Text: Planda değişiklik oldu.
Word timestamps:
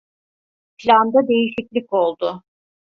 Planda 0.77 1.27
değişiklik 1.27 1.93
oldu. 1.93 2.43